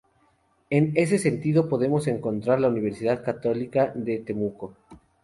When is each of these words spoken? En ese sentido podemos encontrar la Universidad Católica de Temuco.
En 0.71 0.93
ese 0.95 1.19
sentido 1.19 1.69
podemos 1.69 2.07
encontrar 2.07 2.59
la 2.59 2.69
Universidad 2.69 3.23
Católica 3.23 3.91
de 3.93 4.17
Temuco. 4.17 4.73